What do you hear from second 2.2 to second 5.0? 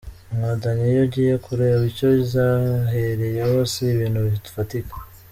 zahereyeho, si ibintu bifatika.